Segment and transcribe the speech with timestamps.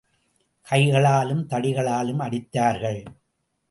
[0.67, 3.05] கைகளாலும் தடிகளாலும் அடித்தார்கள்.